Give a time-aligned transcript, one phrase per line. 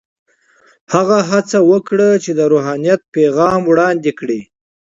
[0.93, 4.41] هغه هڅه وکړه چې د روحانیت پیغام وړاندې کړي.